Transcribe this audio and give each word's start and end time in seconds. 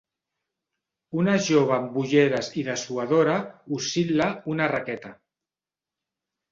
Una 1.23 1.35
jove 1.49 1.75
amb 1.75 2.01
ulleres 2.05 2.51
i 2.63 2.65
dessuadora 2.71 3.39
oscil·la 3.79 4.33
una 4.57 4.73
raqueta. 4.77 5.15